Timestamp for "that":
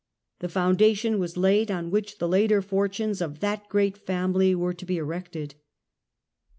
3.41-3.69